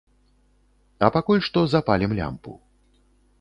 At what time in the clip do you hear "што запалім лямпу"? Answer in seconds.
1.49-2.57